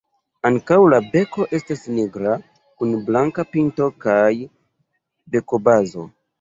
[0.47, 2.33] Ankaŭ la beko estas nigra
[2.81, 4.33] kun blanka pinto kaj
[5.37, 6.13] bekobazo.